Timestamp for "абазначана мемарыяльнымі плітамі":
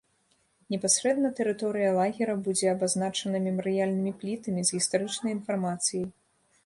2.75-4.61